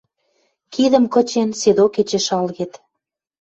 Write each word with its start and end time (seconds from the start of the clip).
Кидӹм 0.73 1.05
кычен, 1.13 1.49
седок 1.59 1.93
эче 2.01 2.19
шалгет 2.27 2.73